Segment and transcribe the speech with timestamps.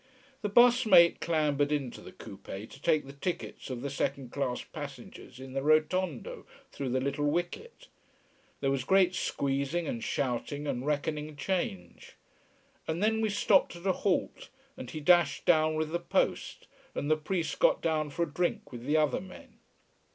[0.41, 4.63] The bus mate clambered into the coupé, to take the tickets of the second class
[4.63, 7.87] passengers in the rotondo, through the little wicket.
[8.61, 12.15] There was great squeezing and shouting and reckoning change.
[12.87, 16.65] And then we stopped at a halt, and he dashed down with the post
[16.95, 19.59] and the priest got down for a drink with the other men.